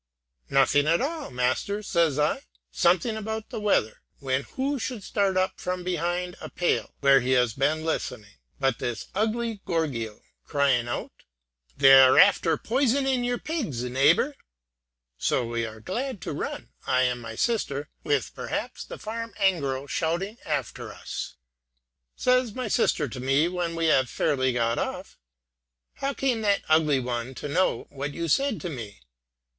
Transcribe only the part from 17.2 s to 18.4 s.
my sister, with